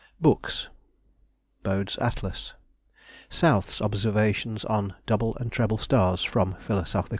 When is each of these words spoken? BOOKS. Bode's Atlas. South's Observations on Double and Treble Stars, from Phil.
BOOKS. 0.19 0.67
Bode's 1.61 1.95
Atlas. 1.99 2.55
South's 3.29 3.79
Observations 3.79 4.65
on 4.65 4.95
Double 5.05 5.37
and 5.37 5.51
Treble 5.51 5.77
Stars, 5.77 6.23
from 6.23 6.55
Phil. 6.59 6.83